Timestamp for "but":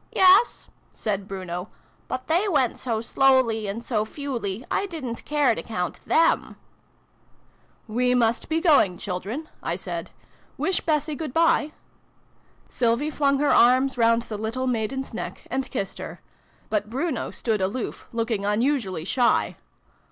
2.06-2.28, 16.68-16.88